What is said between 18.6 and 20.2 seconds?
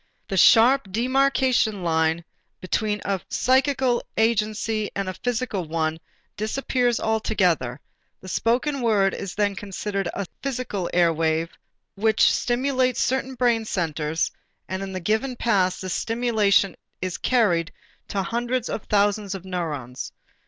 of thousands of neurons.